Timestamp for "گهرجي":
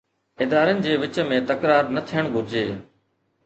2.33-2.69